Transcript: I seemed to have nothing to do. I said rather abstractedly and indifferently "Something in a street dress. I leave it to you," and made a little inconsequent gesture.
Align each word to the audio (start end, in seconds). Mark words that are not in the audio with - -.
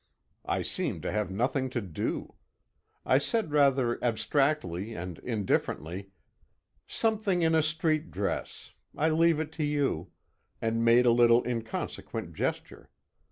I 0.47 0.63
seemed 0.63 1.03
to 1.03 1.11
have 1.11 1.29
nothing 1.29 1.69
to 1.69 1.79
do. 1.79 2.33
I 3.05 3.19
said 3.19 3.51
rather 3.51 4.03
abstractedly 4.03 4.95
and 4.95 5.19
indifferently 5.19 6.09
"Something 6.87 7.43
in 7.43 7.53
a 7.53 7.61
street 7.61 8.09
dress. 8.09 8.71
I 8.97 9.09
leave 9.09 9.39
it 9.39 9.51
to 9.51 9.63
you," 9.63 10.09
and 10.59 10.83
made 10.83 11.05
a 11.05 11.11
little 11.11 11.45
inconsequent 11.45 12.33
gesture. 12.33 12.89